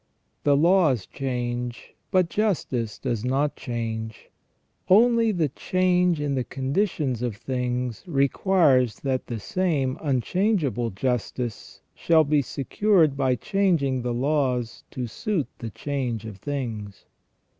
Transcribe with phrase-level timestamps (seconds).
[0.43, 4.31] The laws change, but justice does not change;
[4.89, 12.23] only the change in the conditions of things requires that the same unchangeable justice shall
[12.23, 17.05] be secured by changing the laws to suit the change of things.